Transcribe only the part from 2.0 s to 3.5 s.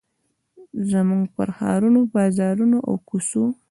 بازارونو، او کوڅو